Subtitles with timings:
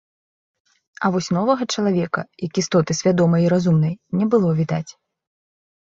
[1.05, 3.93] А вось новага чалавека, як істоты свядомай і разумнай,
[4.23, 4.87] не было відаць.